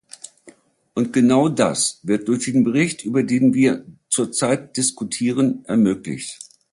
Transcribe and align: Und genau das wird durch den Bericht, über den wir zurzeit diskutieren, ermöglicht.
Und 0.95 1.13
genau 1.13 1.47
das 1.47 1.99
wird 2.01 2.27
durch 2.27 2.45
den 2.45 2.63
Bericht, 2.63 3.05
über 3.05 3.21
den 3.21 3.53
wir 3.53 3.85
zurzeit 4.09 4.75
diskutieren, 4.75 5.63
ermöglicht. 5.65 6.39